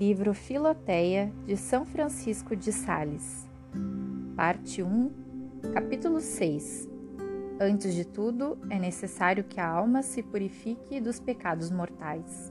[0.00, 3.46] Livro Filoteia de São Francisco de Sales,
[4.34, 5.10] Parte 1,
[5.74, 6.88] Capítulo 6
[7.60, 12.50] Antes de tudo, é necessário que a alma se purifique dos pecados mortais.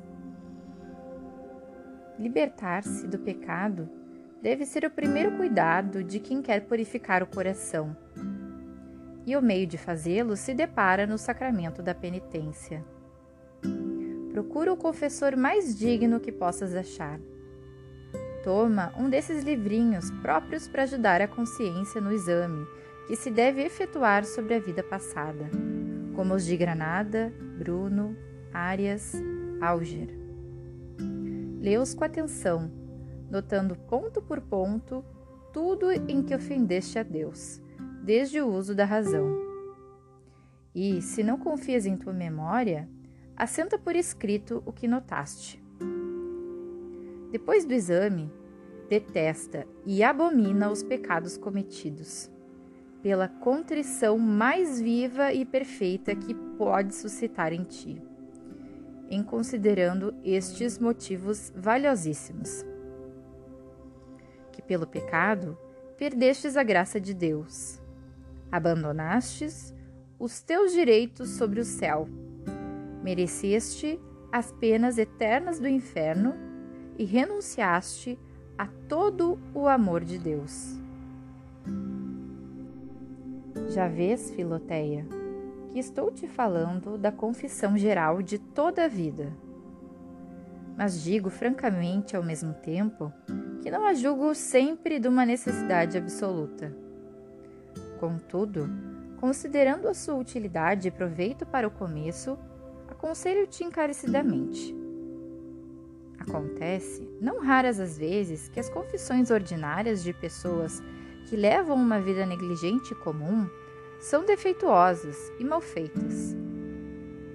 [2.19, 3.89] Libertar-se do pecado
[4.43, 7.97] deve ser o primeiro cuidado de quem quer purificar o coração.
[9.25, 12.85] E o meio de fazê-lo se depara no sacramento da penitência.
[14.31, 17.19] Procura o confessor mais digno que possas achar.
[18.43, 22.65] Toma um desses livrinhos próprios para ajudar a consciência no exame
[23.07, 25.49] que se deve efetuar sobre a vida passada,
[26.15, 28.15] como os de Granada, Bruno,
[28.53, 29.13] Arias,
[29.59, 30.09] Auger.
[31.59, 32.71] Lê-os com atenção,
[33.29, 35.03] notando ponto por ponto
[35.51, 37.59] tudo em que ofendeste a Deus,
[38.03, 39.35] desde o uso da razão.
[40.73, 42.87] E, se não confias em tua memória,
[43.35, 45.61] assenta por escrito o que notaste.
[47.31, 48.31] Depois do exame,
[48.89, 52.29] detesta e abomina os pecados cometidos,
[53.01, 58.01] pela contrição mais viva e perfeita que pode suscitar em ti,
[59.09, 62.65] em considerando estes motivos valiosíssimos:
[64.51, 65.57] que pelo pecado
[65.97, 67.79] perdestes a graça de Deus,
[68.51, 69.73] abandonastes
[70.17, 72.07] os teus direitos sobre o céu
[73.01, 73.99] mereceste
[74.31, 76.48] as penas eternas do inferno
[76.99, 78.19] e renunciaste
[78.57, 80.77] a todo o amor de Deus.
[83.69, 85.05] Já vês, Filoteia,
[85.71, 89.31] que estou te falando da confissão geral de toda a vida.
[90.77, 93.13] Mas digo francamente ao mesmo tempo
[93.61, 96.75] que não a julgo sempre de uma necessidade absoluta.
[97.97, 98.69] Contudo,
[99.21, 102.37] considerando a sua utilidade e proveito para o começo,
[102.89, 104.78] aconselho-te encarecidamente.
[106.19, 110.83] Acontece, não raras as vezes, que as confissões ordinárias de pessoas
[111.25, 113.47] que levam uma vida negligente e comum
[113.99, 116.35] são defeituosas e mal feitas.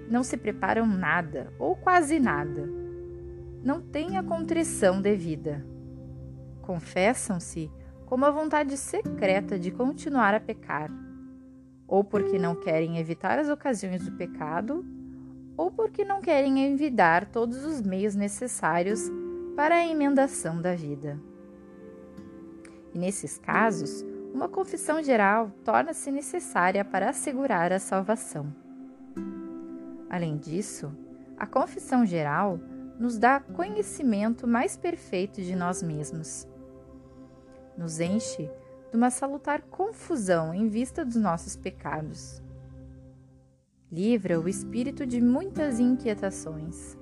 [0.09, 2.69] Não se preparam nada ou quase nada.
[3.63, 5.65] Não têm a contrição devida.
[6.61, 7.71] Confessam-se
[8.05, 10.91] com uma vontade secreta de continuar a pecar,
[11.87, 14.85] ou porque não querem evitar as ocasiões do pecado,
[15.57, 19.09] ou porque não querem envidar todos os meios necessários
[19.55, 21.19] para a emendação da vida.
[22.93, 28.53] E nesses casos, uma confissão geral torna-se necessária para assegurar a salvação.
[30.09, 30.91] Além disso,
[31.37, 32.59] a confissão geral
[32.99, 36.47] nos dá conhecimento mais perfeito de nós mesmos.
[37.77, 38.49] Nos enche
[38.91, 42.44] de uma salutar confusão em vista dos nossos pecados
[43.95, 46.97] livra o espírito de muitas inquietações,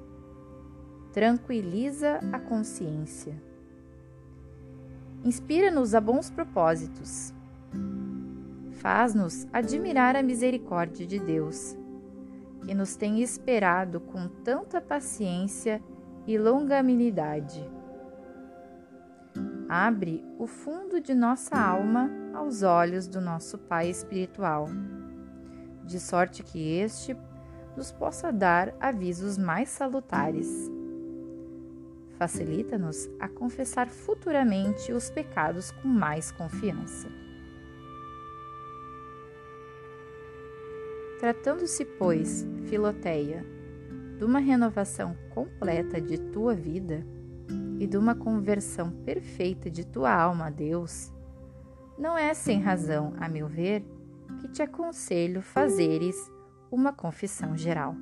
[1.11, 3.33] tranquiliza a consciência,
[5.25, 7.33] inspira-nos a bons propósitos,
[8.73, 11.75] faz-nos admirar a misericórdia de Deus,
[12.63, 15.81] que nos tem esperado com tanta paciência
[16.27, 17.67] e longanimidade.
[19.67, 24.69] Abre o fundo de nossa alma aos olhos do nosso Pai espiritual
[25.93, 27.15] de sorte que este
[27.77, 30.71] nos possa dar avisos mais salutares.
[32.17, 37.07] Facilita-nos a confessar futuramente os pecados com mais confiança.
[41.19, 43.45] Tratando-se, pois, Filoteia,
[44.17, 47.05] de uma renovação completa de tua vida
[47.79, 51.13] e de uma conversão perfeita de tua alma a Deus,
[51.99, 53.85] não é sem razão, a meu ver,
[54.39, 56.15] que te aconselho fazeres
[56.71, 57.95] uma confissão geral.